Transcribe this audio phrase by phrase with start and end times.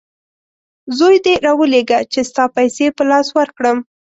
[0.97, 3.77] زوی دي راولېږه چې ستا پیسې په لاس ورکړم!